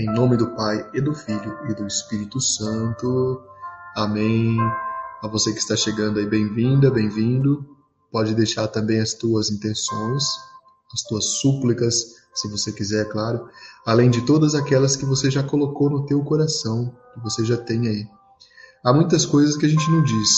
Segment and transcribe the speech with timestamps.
[0.00, 3.38] Em nome do Pai e do Filho e do Espírito Santo.
[3.94, 4.56] Amém.
[5.22, 7.66] A você que está chegando aí, bem-vinda, bem-vindo.
[8.10, 10.24] Pode deixar também as tuas intenções,
[10.90, 13.46] as tuas súplicas, se você quiser, é claro,
[13.84, 17.86] além de todas aquelas que você já colocou no teu coração, que você já tem
[17.86, 18.08] aí.
[18.82, 20.30] Há muitas coisas que a gente não diz,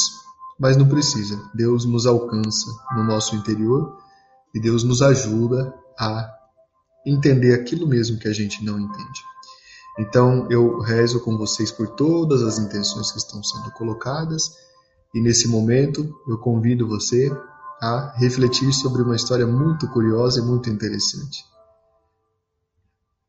[0.58, 1.40] mas não precisa.
[1.54, 3.96] Deus nos alcança no nosso interior
[4.52, 6.28] e Deus nos ajuda a
[7.06, 9.31] entender aquilo mesmo que a gente não entende.
[9.98, 14.56] Então eu rezo com vocês por todas as intenções que estão sendo colocadas
[15.14, 17.30] e nesse momento eu convido você
[17.80, 21.44] a refletir sobre uma história muito curiosa e muito interessante.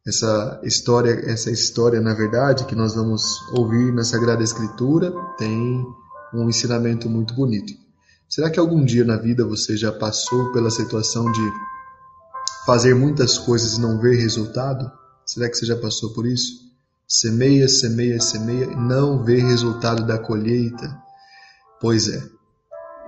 [0.06, 5.86] Essa história, essa história, na verdade, que nós vamos ouvir na Sagrada Escritura, tem
[6.34, 7.74] um ensinamento muito bonito.
[8.30, 11.52] Será que algum dia na vida você já passou pela situação de
[12.66, 14.92] fazer muitas coisas e não ver resultado?
[15.26, 16.64] Será que você já passou por isso?
[17.08, 21.02] Semeia, semeia, semeia e não vê resultado da colheita?
[21.80, 22.24] Pois é.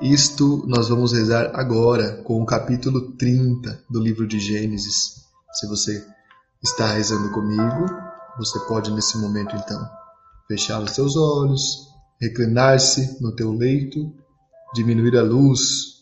[0.02, 5.24] Isto nós vamos rezar agora com o capítulo 30 do livro de Gênesis.
[5.54, 6.06] Se você
[6.62, 7.86] está rezando comigo,
[8.38, 9.90] você pode nesse momento então
[10.48, 11.88] fechar os seus olhos,
[12.20, 14.14] reclinar-se no teu leito,
[14.74, 15.96] diminuir a luz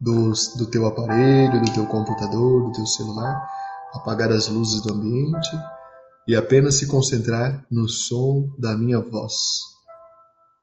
[0.00, 3.48] dos, do teu aparelho, do teu computador, do teu celular,
[3.94, 5.50] apagar as luzes do ambiente
[6.26, 9.34] e apenas se concentrar no som da minha voz.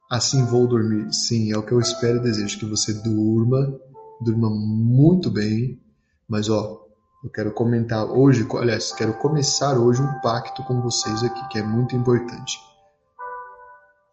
[0.10, 1.14] Assim vou dormir.
[1.14, 3.74] Sim, é o que eu espero e desejo que você durma,
[4.22, 5.82] durma muito bem,
[6.28, 6.86] mas ó,
[7.24, 11.64] eu quero comentar hoje, aliás, quero começar hoje um pacto com vocês aqui, que é
[11.64, 12.58] muito importante.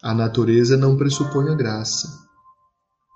[0.03, 2.09] A natureza não pressupõe a graça.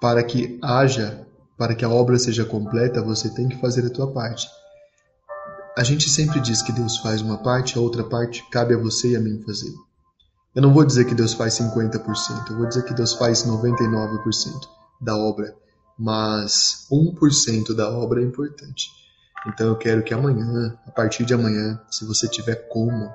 [0.01, 1.27] Para que haja,
[1.57, 4.47] para que a obra seja completa, você tem que fazer a tua parte.
[5.79, 9.11] A gente sempre diz que Deus faz uma parte, a outra parte cabe a você
[9.11, 9.73] e a mim fazer.
[10.53, 14.69] Eu não vou dizer que Deus faz 50%, eu vou dizer que Deus faz 99%
[15.01, 15.55] da obra,
[15.97, 18.91] mas 1% da obra é importante.
[19.47, 23.09] Então eu quero que amanhã, a partir de amanhã, se você tiver como,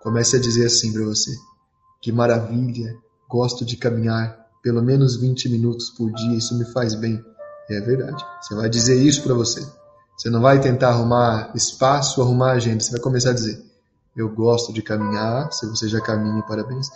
[0.00, 1.30] comece a dizer assim para você:
[2.00, 2.98] que maravilha,
[3.28, 7.24] gosto de caminhar pelo menos 20 minutos por dia, isso me faz bem.
[7.70, 8.26] É verdade.
[8.40, 9.64] Você vai dizer isso para você.
[10.16, 12.80] Você não vai tentar arrumar espaço, arrumar agenda.
[12.80, 13.62] Você vai começar a dizer:
[14.16, 15.52] Eu gosto de caminhar.
[15.52, 16.88] Se você já caminha, parabéns.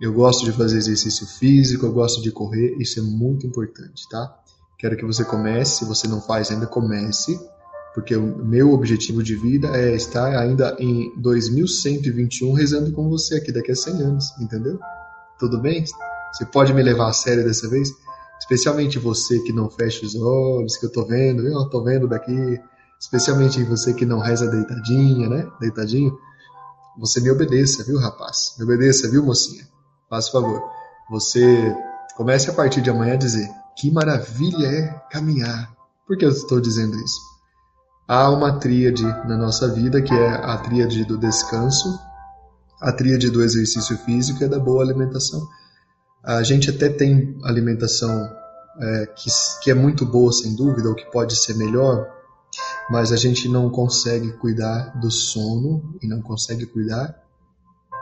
[0.00, 2.74] Eu gosto de fazer exercício físico, eu gosto de correr.
[2.78, 4.34] Isso é muito importante, tá?
[4.78, 5.78] Quero que você comece.
[5.78, 7.38] Se você não faz ainda, comece
[7.94, 13.50] porque o meu objetivo de vida é estar ainda em 2121 rezando com você aqui
[13.50, 14.78] daqui a 100 anos, entendeu?
[15.38, 15.84] Tudo bem?
[16.32, 17.90] Você pode me levar a sério dessa vez?
[18.40, 22.58] Especialmente você que não fecha os olhos, que eu tô vendo, eu tô vendo daqui,
[22.98, 25.48] especialmente você que não reza deitadinha, né?
[25.60, 26.18] Deitadinho.
[26.98, 28.54] Você me obedeça, viu, rapaz?
[28.58, 29.64] Me obedeça, viu, mocinha?
[30.08, 30.60] Faça favor.
[31.08, 31.72] Você
[32.16, 35.72] comece a partir de amanhã a dizer: que maravilha é caminhar.
[36.04, 37.30] Por que eu estou dizendo isso?
[38.10, 41.96] há uma tríade na nossa vida, que é a tríade do descanso,
[42.80, 45.40] a tríade do exercício físico e da boa alimentação.
[46.22, 48.30] A gente até tem alimentação
[48.78, 49.30] é, que,
[49.62, 52.08] que é muito boa, sem dúvida, ou que pode ser melhor,
[52.90, 57.14] mas a gente não consegue cuidar do sono e não consegue cuidar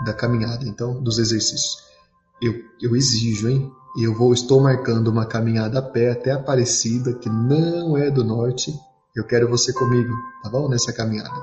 [0.05, 1.79] da caminhada, então, dos exercícios.
[2.41, 3.71] Eu, eu exijo, hein?
[4.01, 8.73] Eu vou, estou marcando uma caminhada a pé até Aparecida, que não é do norte,
[9.15, 10.13] eu quero você comigo,
[10.43, 10.69] tá bom?
[10.69, 11.43] Nessa caminhada.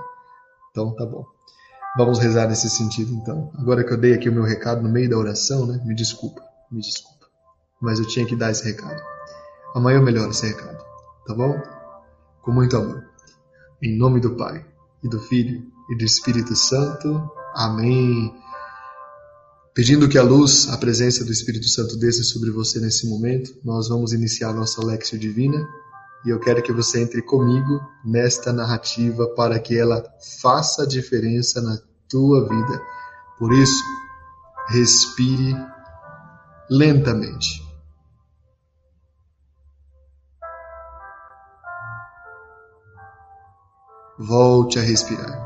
[0.72, 1.26] Então, tá bom.
[1.98, 3.52] Vamos rezar nesse sentido, então.
[3.58, 5.82] Agora que eu dei aqui o meu recado no meio da oração, né?
[5.86, 6.42] Me desculpa,
[6.76, 7.26] me desculpa.
[7.82, 9.02] Mas eu tinha que dar esse recado.
[9.74, 10.84] Amanhã eu melhoro esse recado,
[11.26, 11.62] tá bom?
[12.42, 13.04] Com muito amor.
[13.82, 14.66] Em nome do Pai,
[15.04, 17.30] e do Filho, e do Espírito Santo.
[17.54, 18.34] Amém.
[19.74, 23.90] Pedindo que a luz, a presença do Espírito Santo desça sobre você nesse momento, nós
[23.90, 25.68] vamos iniciar nossa Lexio Divina
[26.26, 30.04] e eu quero que você entre comigo nesta narrativa para que ela
[30.42, 31.78] faça diferença na
[32.10, 32.82] tua vida.
[33.38, 33.84] Por isso,
[34.70, 35.54] respire
[36.70, 37.64] lentamente.
[44.18, 45.46] Volte a respirar.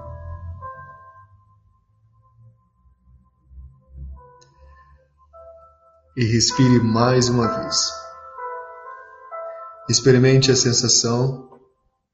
[6.15, 7.91] E respire mais uma vez.
[9.89, 11.49] Experimente a sensação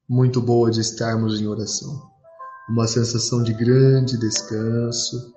[0.08, 2.10] muito boa de estarmos em oração.
[2.70, 5.34] Uma sensação de grande descanso.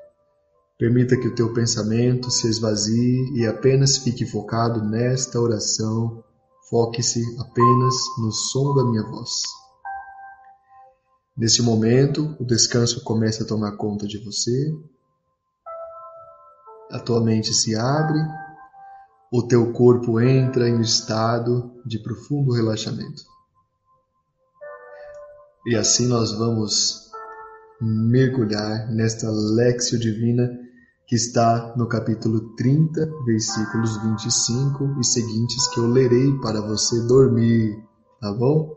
[0.79, 6.23] Permita que o teu pensamento se esvazie e apenas fique focado nesta oração.
[6.71, 9.43] Foque-se apenas no som da minha voz.
[11.37, 14.73] Neste momento, o descanso começa a tomar conta de você.
[16.93, 18.21] A tua mente se abre,
[19.33, 23.25] o teu corpo entra em um estado de profundo relaxamento.
[25.67, 27.11] E assim nós vamos
[27.81, 30.68] mergulhar nesta Lexio Divina
[31.09, 37.83] que está no capítulo 30, versículos 25 e seguintes, que eu lerei para você dormir,
[38.21, 38.77] tá bom?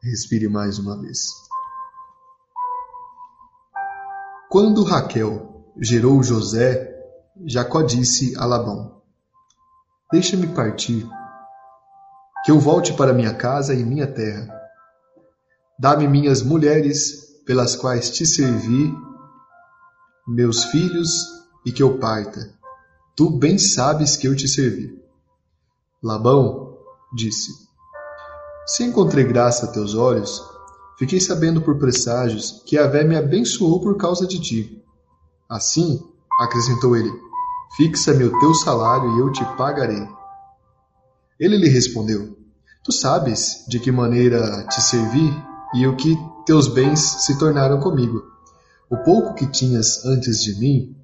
[0.00, 1.18] Respire mais uma vez.
[4.48, 6.94] Quando Raquel gerou José,
[7.46, 9.00] Jacó disse a Labão:
[10.12, 11.08] Deixa-me partir,
[12.44, 14.62] que eu volte para minha casa e minha terra
[15.82, 18.94] Dá-me minhas mulheres, pelas quais te servi,
[20.26, 22.52] meus filhos, e que eu parta.
[23.16, 24.98] Tu bem sabes que eu te servi.
[26.02, 26.76] Labão
[27.14, 27.52] disse:
[28.66, 30.42] Se encontrei graça a teus olhos,
[30.98, 34.82] fiquei sabendo por presságios que Avé me abençoou por causa de ti.
[35.48, 36.02] Assim,
[36.40, 37.12] acrescentou ele,
[37.76, 40.08] fixa-me o teu salário e eu te pagarei.
[41.38, 42.36] Ele lhe respondeu:
[42.82, 45.30] Tu sabes de que maneira te servi
[45.74, 48.32] e o que teus bens se tornaram comigo.
[48.92, 50.94] O pouco que tinhas antes de mim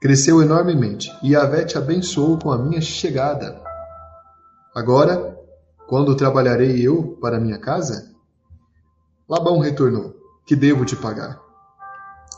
[0.00, 3.60] cresceu enormemente, e Yahvé te abençoou com a minha chegada.
[4.72, 5.36] Agora,
[5.88, 8.14] quando trabalharei eu para minha casa?
[9.28, 10.14] Labão retornou:
[10.46, 11.42] Que devo te pagar?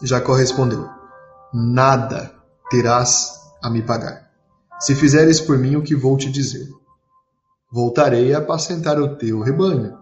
[0.01, 0.89] Jacó respondeu:
[1.53, 2.35] Nada
[2.71, 4.31] terás a me pagar.
[4.81, 6.67] Se fizeres por mim o que vou te dizer,
[7.71, 9.99] voltarei a apacentar o teu rebanho.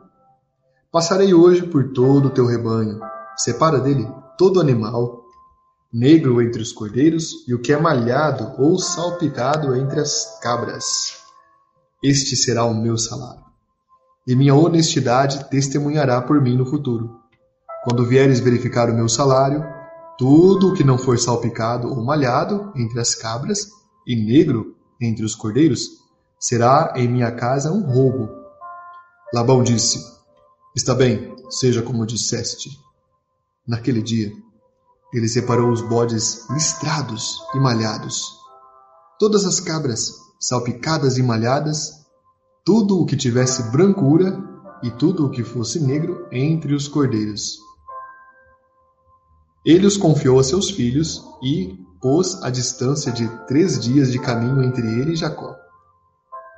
[0.93, 3.01] Passarei hoje por todo o teu rebanho.
[3.37, 4.09] Separa dele
[4.39, 5.25] todo animal,
[5.93, 11.19] negro entre os cordeiros e o que é malhado ou salpicado entre as cabras.
[12.03, 13.45] Este será o meu salário.
[14.27, 17.21] E minha honestidade testemunhará por mim no futuro.
[17.85, 19.65] Quando vieres verificar o meu salário,
[20.17, 23.69] tudo o que não for salpicado ou malhado entre as cabras
[24.07, 25.89] e negro entre os cordeiros
[26.39, 28.29] será em minha casa um roubo.
[29.33, 29.99] Labão disse:
[30.75, 32.84] Está bem, seja como disseste.
[33.67, 34.31] Naquele dia,
[35.13, 38.37] ele separou os bodes listrados e malhados,
[39.19, 42.05] todas as cabras salpicadas e malhadas,
[42.65, 44.39] tudo o que tivesse brancura
[44.83, 47.59] e tudo o que fosse negro entre os cordeiros.
[49.65, 54.63] Ele os confiou a seus filhos e pôs a distância de três dias de caminho
[54.63, 55.57] entre ele e Jacó.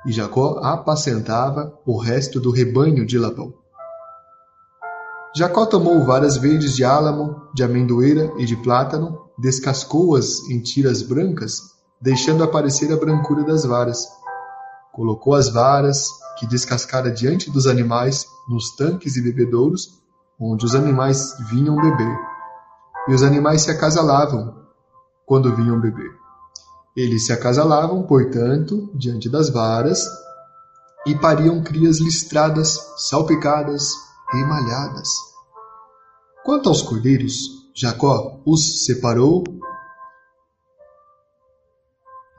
[0.05, 3.53] E Jacó apacentava o resto do rebanho de Labão.
[5.37, 11.61] Jacó tomou varas verdes de álamo, de amendoeira e de plátano, descascou-as em tiras brancas,
[12.01, 14.07] deixando aparecer a brancura das varas.
[14.91, 16.07] Colocou as varas,
[16.39, 20.01] que descascara diante dos animais, nos tanques e bebedouros,
[20.41, 22.17] onde os animais vinham beber.
[23.07, 24.55] E os animais se acasalavam
[25.23, 26.09] quando vinham beber.
[26.95, 30.03] Eles se acasalavam, portanto, diante das varas,
[31.05, 35.36] e pariam crias listradas, salpicadas, e malhadas.
[36.47, 37.33] Quanto aos cordeiros,
[37.75, 39.43] Jacó os separou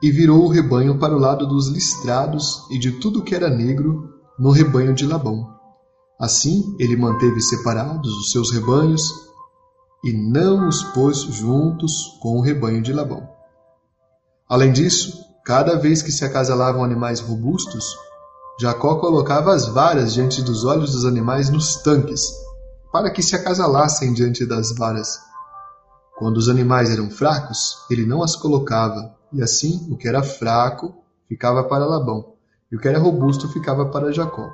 [0.01, 4.09] e virou o rebanho para o lado dos listrados e de tudo que era negro
[4.39, 5.47] no rebanho de Labão.
[6.19, 9.13] Assim ele manteve separados os seus rebanhos
[10.03, 13.29] e não os pôs juntos com o rebanho de Labão.
[14.49, 17.95] Além disso, cada vez que se acasalavam animais robustos,
[18.59, 22.48] Jacó colocava as varas diante dos olhos dos animais nos tanques,
[22.91, 25.19] para que se acasalassem diante das varas.
[26.17, 30.93] Quando os animais eram fracos, ele não as colocava, e assim o que era fraco
[31.27, 32.33] ficava para Labão,
[32.71, 34.49] e o que era robusto ficava para Jacó.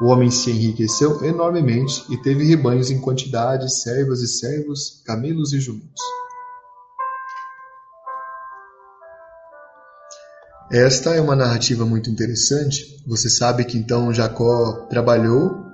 [0.00, 5.60] O homem se enriqueceu enormemente e teve rebanhos em quantidade, servas e servos, camelos e
[5.60, 6.02] jumentos.
[10.72, 13.04] Esta é uma narrativa muito interessante.
[13.06, 15.66] Você sabe que então Jacó trabalhou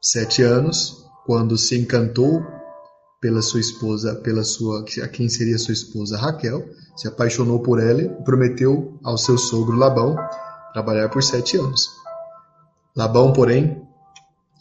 [0.00, 2.44] sete anos quando se encantou
[3.20, 8.02] pela sua esposa, pela sua, a quem seria sua esposa Raquel, se apaixonou por ela
[8.02, 10.16] e prometeu ao seu sogro Labão
[10.72, 11.88] trabalhar por sete anos.
[12.96, 13.82] Labão, porém,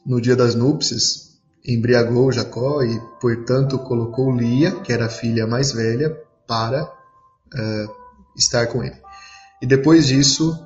[0.06, 5.72] no dia das núpcias, embriagou Jacó e, portanto, colocou Lia, que era a filha mais
[5.72, 7.92] velha, para uh,
[8.36, 8.96] estar com ele.
[9.62, 10.58] E depois disso,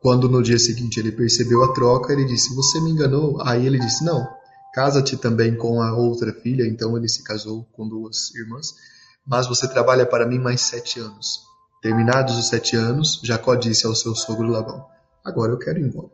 [0.00, 3.40] quando no dia seguinte ele percebeu a troca, ele disse: Você me enganou?
[3.42, 4.26] Aí ele disse: Não,
[4.72, 6.66] casa-te também com a outra filha.
[6.66, 8.74] Então ele se casou com duas irmãs.
[9.26, 11.40] Mas você trabalha para mim mais sete anos.
[11.80, 14.86] Terminados os sete anos, Jacó disse ao seu sogro Labão:
[15.24, 16.10] Agora eu quero ir embora.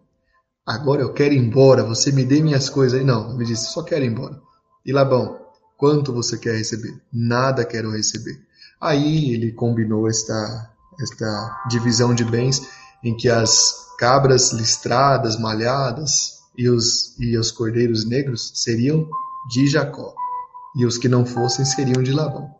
[0.66, 3.04] Agora eu quero ir embora, você me dê minhas coisas.
[3.04, 4.40] Não, ele disse: Só quero ir embora.
[4.84, 5.38] E Labão,
[5.76, 7.00] quanto você quer receber?
[7.12, 8.36] Nada quero receber.
[8.80, 12.68] Aí ele combinou esta, esta divisão de bens
[13.02, 19.08] em que as cabras listradas, malhadas e os, e os cordeiros negros seriam
[19.48, 20.12] de Jacó,
[20.74, 22.50] e os que não fossem seriam de Labão.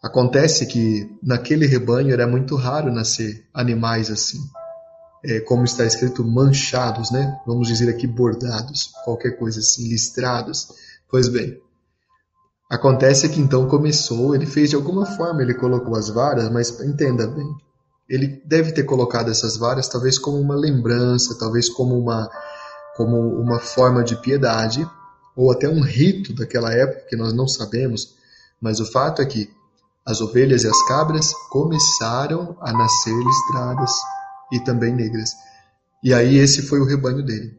[0.00, 4.38] Acontece que naquele rebanho era muito raro nascer animais assim,
[5.24, 7.40] é, como está escrito, manchados, né?
[7.46, 10.68] Vamos dizer aqui bordados, qualquer coisa assim, listrados.
[11.08, 11.60] Pois bem,
[12.70, 17.26] acontece que então começou, ele fez de alguma forma, ele colocou as varas, mas entenda
[17.26, 17.48] bem,
[18.08, 22.28] ele deve ter colocado essas varas talvez como uma lembrança, talvez como uma,
[22.96, 24.86] como uma forma de piedade,
[25.36, 28.14] ou até um rito daquela época que nós não sabemos,
[28.60, 29.50] mas o fato é que
[30.04, 33.92] as ovelhas e as cabras começaram a nascer listradas
[34.52, 35.30] e também negras.
[36.02, 37.56] E aí esse foi o rebanho dele.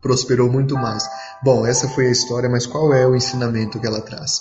[0.00, 1.04] Prosperou muito mais.
[1.44, 4.40] Bom, essa foi a história, mas qual é o ensinamento que ela traz?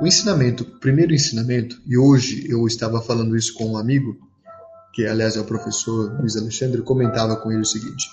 [0.00, 4.16] O ensinamento, o primeiro ensinamento, e hoje eu estava falando isso com um amigo,
[4.94, 8.06] que aliás é o professor Luiz Alexandre, comentava com ele o seguinte: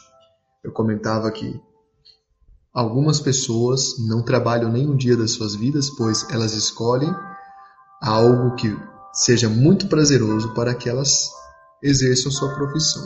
[0.63, 1.59] eu comentava que
[2.73, 7.13] algumas pessoas não trabalham nem um dia das suas vidas, pois elas escolhem
[8.01, 8.77] algo que
[9.13, 11.29] seja muito prazeroso para que elas
[11.81, 13.03] exerçam sua profissão.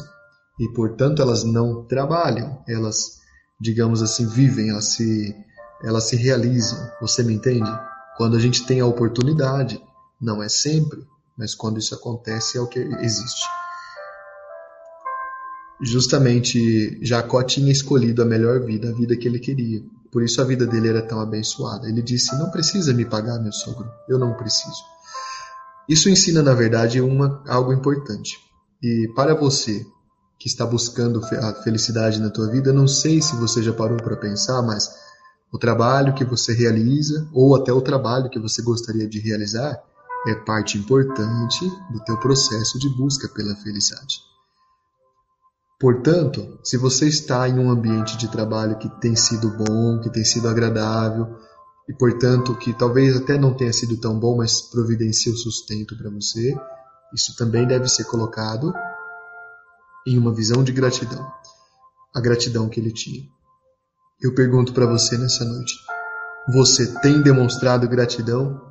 [0.59, 3.19] E, portanto, elas não trabalham, elas,
[3.59, 5.35] digamos assim, vivem, elas se,
[5.83, 6.77] elas se realizam.
[7.01, 7.69] Você me entende?
[8.17, 9.81] Quando a gente tem a oportunidade,
[10.21, 11.03] não é sempre,
[11.35, 13.47] mas quando isso acontece é o que existe
[15.83, 19.83] justamente Jacó tinha escolhido a melhor vida, a vida que ele queria.
[20.11, 21.87] Por isso a vida dele era tão abençoada.
[21.87, 24.81] Ele disse: Não precisa me pagar, meu sogro, eu não preciso.
[25.87, 28.37] Isso ensina, na verdade, uma, algo importante.
[28.81, 29.85] E para você
[30.39, 34.15] que está buscando a felicidade na tua vida, não sei se você já parou para
[34.15, 34.89] pensar, mas
[35.51, 39.81] o trabalho que você realiza ou até o trabalho que você gostaria de realizar
[40.27, 44.32] é parte importante do teu processo de busca pela felicidade.
[45.83, 50.23] Portanto, se você está em um ambiente de trabalho que tem sido bom, que tem
[50.23, 51.35] sido agradável,
[51.89, 56.09] e portanto que talvez até não tenha sido tão bom, mas providencia o sustento para
[56.09, 56.55] você,
[57.13, 58.73] isso também deve ser colocado
[60.07, 61.29] em uma visão de gratidão.
[62.15, 63.27] A gratidão que ele tinha.
[64.21, 65.75] Eu pergunto para você nessa noite:
[66.47, 68.61] você tem demonstrado gratidão?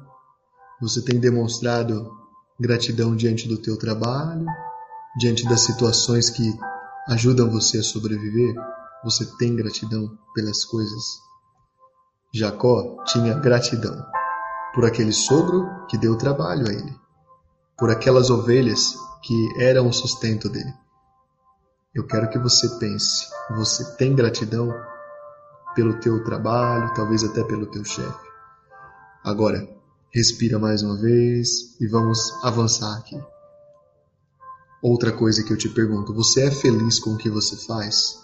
[0.81, 2.11] Você tem demonstrado
[2.59, 4.47] gratidão diante do teu trabalho,
[5.19, 6.50] diante das situações que
[7.09, 8.55] ajudam você a sobreviver,
[9.05, 11.05] você tem gratidão pelas coisas.
[12.33, 14.05] Jacó tinha gratidão
[14.75, 16.97] por aquele sogro que deu trabalho a ele,
[17.77, 20.73] por aquelas ovelhas que eram o sustento dele.
[21.95, 24.73] Eu quero que você pense, você tem gratidão
[25.75, 28.31] pelo teu trabalho, talvez até pelo teu chefe.
[29.23, 29.69] Agora,
[30.11, 33.21] respira mais uma vez e vamos avançar aqui.
[34.83, 38.21] Outra coisa que eu te pergunto: você é feliz com o que você faz?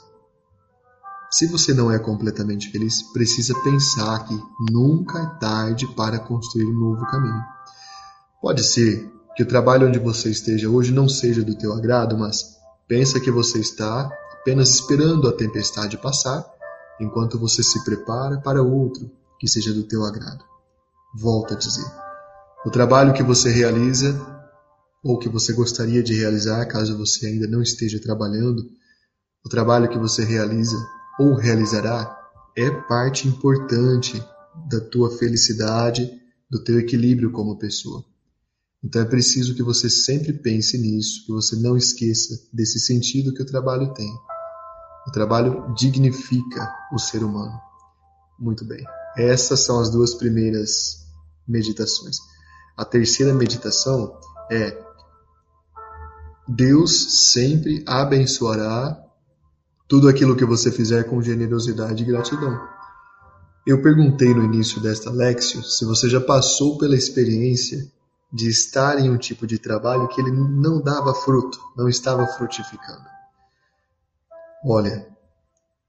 [1.31, 4.37] Se você não é completamente feliz, precisa pensar que
[4.73, 7.45] nunca é tarde para construir um novo caminho.
[8.43, 12.57] Pode ser que o trabalho onde você esteja hoje não seja do teu agrado, mas
[12.89, 16.45] pensa que você está apenas esperando a tempestade passar,
[16.99, 20.43] enquanto você se prepara para outro que seja do teu agrado.
[21.15, 21.87] Volto a dizer,
[22.65, 24.38] o trabalho que você realiza
[25.03, 28.69] ou que você gostaria de realizar caso você ainda não esteja trabalhando,
[29.45, 30.77] o trabalho que você realiza
[31.19, 32.17] ou realizará
[32.57, 34.23] é parte importante
[34.69, 36.11] da tua felicidade,
[36.51, 38.05] do teu equilíbrio como pessoa.
[38.83, 43.43] Então é preciso que você sempre pense nisso, que você não esqueça desse sentido que
[43.43, 44.11] o trabalho tem.
[45.07, 47.59] O trabalho dignifica o ser humano.
[48.39, 48.85] Muito bem.
[49.17, 51.07] Essas são as duas primeiras
[51.47, 52.19] meditações.
[52.77, 54.17] A terceira meditação
[54.51, 54.88] é
[56.49, 58.99] Deus sempre abençoará
[59.87, 62.59] tudo aquilo que você fizer com generosidade e gratidão.
[63.67, 67.87] Eu perguntei no início desta Lexio se você já passou pela experiência
[68.33, 73.05] de estar em um tipo de trabalho que ele não dava fruto, não estava frutificando.
[74.65, 75.07] Olha,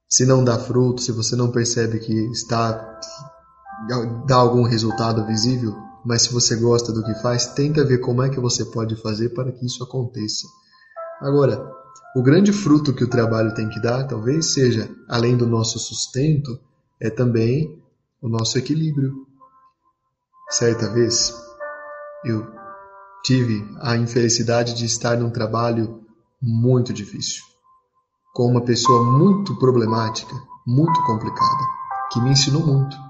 [0.07, 2.99] se não dá fruto, se você não percebe que está
[4.27, 5.75] dá algum resultado visível,
[6.05, 9.29] mas se você gosta do que faz, tenta ver como é que você pode fazer
[9.29, 10.47] para que isso aconteça.
[11.21, 11.71] Agora,
[12.15, 16.59] o grande fruto que o trabalho tem que dar, talvez seja, além do nosso sustento,
[16.99, 17.81] é também
[18.21, 19.27] o nosso equilíbrio.
[20.49, 21.33] Certa vez,
[22.25, 22.47] eu
[23.23, 26.03] tive a infelicidade de estar num trabalho
[26.41, 27.43] muito difícil,
[28.33, 30.33] com uma pessoa muito problemática,
[30.65, 31.63] muito complicada,
[32.11, 33.08] que me ensinou muito.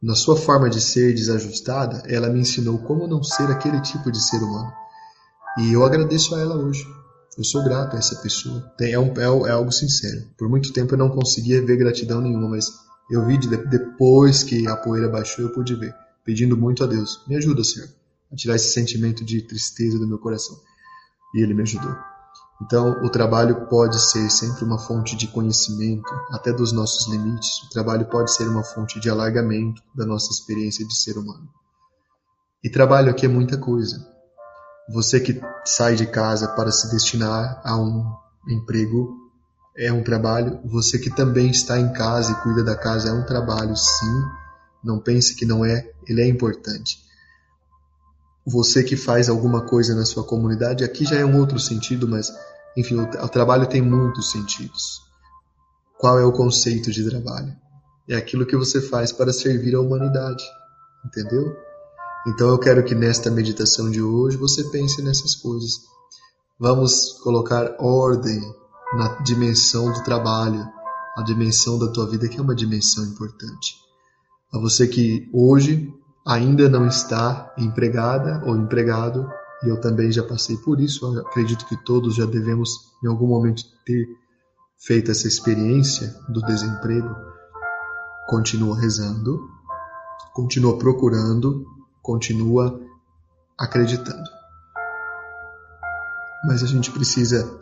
[0.00, 4.22] Na sua forma de ser desajustada, ela me ensinou como não ser aquele tipo de
[4.22, 4.72] ser humano.
[5.58, 6.86] E eu agradeço a ela hoje.
[7.36, 8.60] Eu sou grato a essa pessoa.
[8.78, 10.24] Tem, é, um, é, é, algo sincero.
[10.36, 12.72] Por muito tempo eu não conseguia ver gratidão nenhuma, mas
[13.10, 15.92] eu vi de, depois que a poeira baixou, eu pude ver.
[16.24, 17.88] Pedindo muito a Deus: Me ajuda, Senhor,
[18.30, 20.56] a tirar esse sentimento de tristeza do meu coração.
[21.34, 22.07] E Ele me ajudou.
[22.60, 27.62] Então, o trabalho pode ser sempre uma fonte de conhecimento, até dos nossos limites.
[27.62, 31.48] O trabalho pode ser uma fonte de alargamento da nossa experiência de ser humano.
[32.62, 34.04] E trabalho aqui é muita coisa.
[34.92, 38.04] Você que sai de casa para se destinar a um
[38.48, 39.16] emprego
[39.76, 40.60] é um trabalho.
[40.64, 44.22] Você que também está em casa e cuida da casa é um trabalho, sim.
[44.82, 47.07] Não pense que não é, ele é importante
[48.48, 52.32] você que faz alguma coisa na sua comunidade, aqui já é um outro sentido, mas
[52.76, 55.02] enfim, o, o trabalho tem muitos sentidos.
[55.98, 57.54] Qual é o conceito de trabalho?
[58.08, 60.44] É aquilo que você faz para servir a humanidade,
[61.04, 61.54] entendeu?
[62.26, 65.80] Então eu quero que nesta meditação de hoje você pense nessas coisas.
[66.58, 68.40] Vamos colocar ordem
[68.96, 70.66] na dimensão do trabalho,
[71.16, 73.74] a dimensão da tua vida que é uma dimensão importante.
[74.52, 75.92] A você que hoje
[76.28, 79.32] ainda não está empregada ou empregado,
[79.62, 83.62] e eu também já passei por isso, acredito que todos já devemos em algum momento
[83.86, 84.06] ter
[84.78, 87.08] feito essa experiência do desemprego.
[88.28, 89.40] Continua rezando,
[90.34, 91.64] continua procurando,
[92.02, 92.78] continua
[93.58, 94.28] acreditando.
[96.44, 97.58] Mas a gente precisa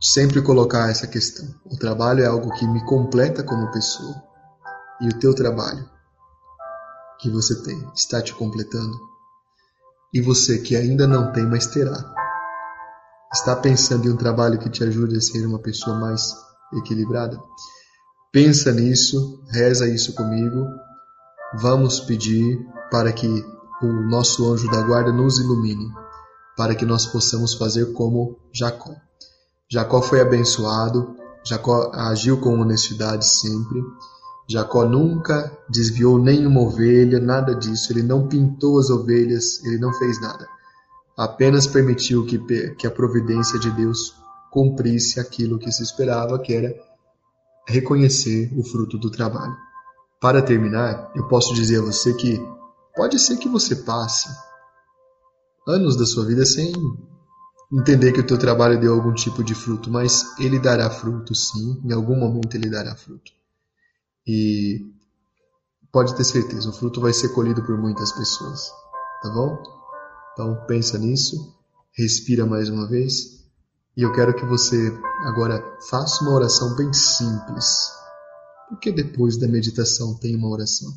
[0.00, 1.46] sempre colocar essa questão.
[1.66, 4.22] O trabalho é algo que me completa como pessoa.
[5.00, 5.92] E o teu trabalho
[7.22, 8.98] que você tem está te completando.
[10.12, 12.12] E você que ainda não tem, mas terá.
[13.32, 16.34] Está pensando em um trabalho que te ajude a ser uma pessoa mais
[16.74, 17.40] equilibrada?
[18.32, 20.66] Pensa nisso, reza isso comigo.
[21.54, 22.58] Vamos pedir
[22.90, 23.26] para que
[23.80, 25.88] o nosso anjo da guarda nos ilumine,
[26.56, 28.94] para que nós possamos fazer como Jacó.
[29.70, 33.82] Jacó foi abençoado, Jacó agiu com honestidade sempre
[34.48, 37.92] Jacó nunca desviou nenhuma ovelha, nada disso.
[37.92, 40.46] Ele não pintou as ovelhas, ele não fez nada.
[41.16, 42.38] Apenas permitiu que,
[42.74, 44.14] que a providência de Deus
[44.50, 46.74] cumprisse aquilo que se esperava, que era
[47.66, 49.56] reconhecer o fruto do trabalho.
[50.20, 52.40] Para terminar, eu posso dizer a você que
[52.94, 54.28] pode ser que você passe
[55.66, 56.72] anos da sua vida sem
[57.72, 61.80] entender que o teu trabalho deu algum tipo de fruto, mas ele dará fruto sim,
[61.84, 63.32] em algum momento ele dará fruto.
[64.26, 64.92] E
[65.90, 68.70] pode ter certeza, o fruto vai ser colhido por muitas pessoas,
[69.22, 69.62] tá bom?
[70.32, 71.54] Então pensa nisso,
[71.92, 73.42] respira mais uma vez
[73.94, 74.90] e eu quero que você
[75.24, 77.92] agora faça uma oração bem simples.
[78.68, 80.90] Porque depois da meditação tem uma oração.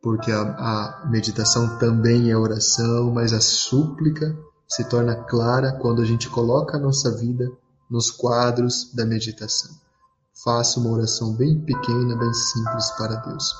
[0.00, 6.04] Porque a, a meditação também é oração, mas a súplica se torna clara quando a
[6.04, 7.50] gente coloca a nossa vida
[7.90, 9.83] nos quadros da meditação.
[10.42, 13.54] Faça uma oração bem pequena, bem simples para Deus.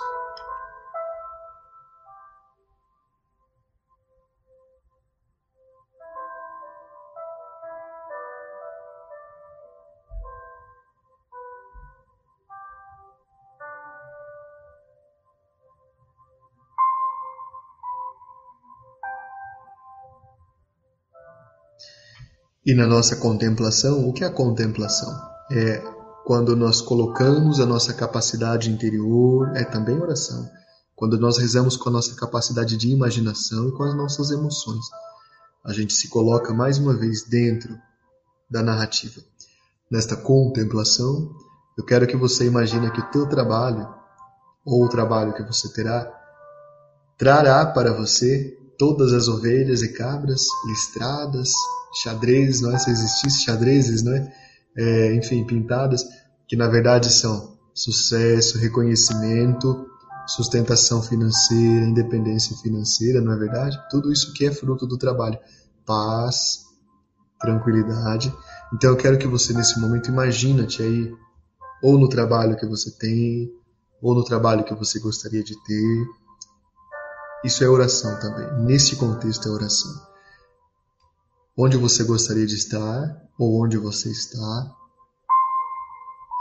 [22.67, 25.13] E na nossa contemplação, o que é a contemplação?
[25.53, 30.49] É quando nós colocamos a nossa capacidade interior, é também oração.
[30.97, 34.85] Quando nós rezamos com a nossa capacidade de imaginação e com as nossas emoções.
[35.63, 37.79] A gente se coloca mais uma vez dentro
[38.51, 39.21] da narrativa.
[39.91, 41.31] Nesta contemplação,
[41.77, 43.87] eu quero que você imagine que o teu trabalho,
[44.65, 46.11] ou o trabalho que você terá,
[47.19, 51.53] trará para você todas as ovelhas e cabras listradas,
[52.03, 52.79] xadrez, não é?
[52.79, 54.44] Se existisse xadrezes, não é?
[54.77, 56.05] É, enfim, pintadas,
[56.47, 59.87] que na verdade são sucesso, reconhecimento,
[60.27, 63.79] sustentação financeira, independência financeira, não é verdade?
[63.91, 65.39] Tudo isso que é fruto do trabalho.
[65.85, 66.65] Paz,
[67.41, 68.35] tranquilidade.
[68.73, 71.13] Então eu quero que você nesse momento imagina-te aí
[71.83, 73.53] ou no trabalho que você tem,
[74.01, 76.07] ou no trabalho que você gostaria de ter.
[77.45, 78.65] Isso é oração também.
[78.65, 80.14] Nesse contexto é oração.
[81.57, 84.75] Onde você gostaria de estar ou onde você está.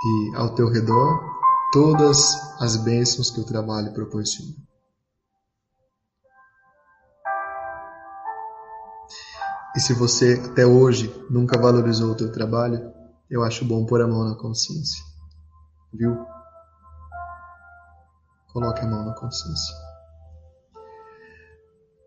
[0.06, 1.22] E ao teu redor,
[1.72, 4.54] todas as bênçãos que o trabalho proporciona.
[9.76, 12.94] E se você até hoje nunca valorizou o teu trabalho,
[13.30, 15.04] eu acho bom pôr a mão na consciência.
[15.92, 16.26] Viu?
[18.52, 19.83] Coloque a mão na consciência.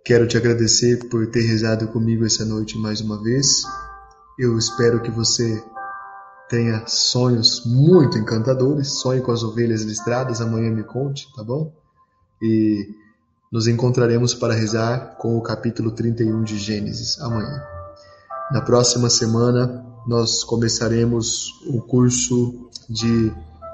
[0.07, 3.65] Quero te agradecer por ter rezado comigo essa noite mais uma vez.
[4.39, 5.61] Eu espero que você
[6.49, 9.01] tenha sonhos muito encantadores.
[9.01, 11.73] Sonhe com as ovelhas listradas, amanhã me conte, tá bom?
[12.41, 12.89] E
[13.51, 17.61] nos encontraremos para rezar com o capítulo 31 de Gênesis amanhã.
[18.53, 23.33] Na próxima semana, nós começaremos o curso de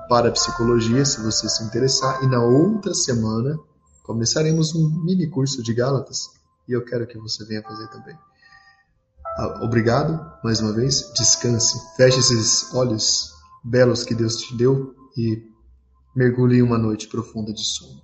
[0.09, 3.61] parapsicologia, se você se interessar, e na outra semana
[4.03, 6.31] começaremos um mini curso de Gálatas,
[6.69, 8.17] e eu quero que você venha fazer também.
[9.38, 13.33] Ah, obrigado mais uma vez, descanse, feche esses olhos
[13.65, 15.51] belos que Deus te deu e
[16.15, 18.03] mergulhe em uma noite profunda de sono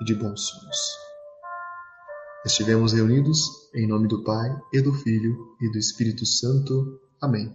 [0.00, 1.06] e de bons sonhos.
[2.44, 7.00] Estivemos reunidos em nome do Pai e do Filho e do Espírito Santo.
[7.20, 7.52] Amém.